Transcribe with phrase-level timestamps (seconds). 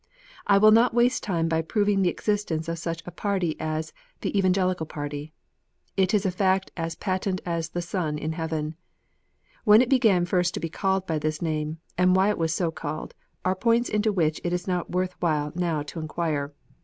[0.47, 4.35] I will not waste time by proving the existence of such a party as "the
[4.35, 5.31] Evangelical party."
[5.95, 8.73] It is a fact as patent as the sun in heaven.
[9.63, 12.71] When it began first to be called by this name, and why it was so
[12.71, 13.13] called,
[13.45, 16.51] are points into which it is not worth while now to inquire.